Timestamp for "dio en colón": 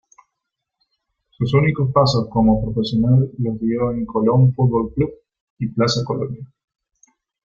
3.59-4.51